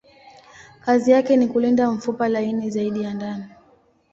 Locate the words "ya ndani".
3.03-3.45